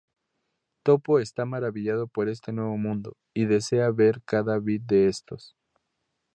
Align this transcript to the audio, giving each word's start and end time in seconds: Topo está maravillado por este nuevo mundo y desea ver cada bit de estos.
Topo 0.83 1.19
está 1.19 1.45
maravillado 1.45 2.07
por 2.07 2.27
este 2.27 2.51
nuevo 2.51 2.75
mundo 2.75 3.13
y 3.35 3.45
desea 3.45 3.91
ver 3.91 4.19
cada 4.23 4.57
bit 4.57 4.81
de 4.81 5.05
estos. 5.05 5.55